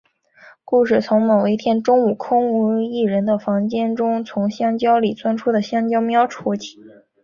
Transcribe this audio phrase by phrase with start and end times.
[0.65, 6.79] 故事从某一天中午空无一人的厨房中从香蕉里钻出的香蕉喵说起。